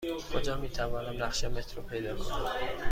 کجا 0.33 0.55
می 0.57 0.69
توانم 0.69 1.23
نقشه 1.23 1.47
مترو 1.49 1.83
پیدا 1.83 2.15
کنم؟ 2.15 2.51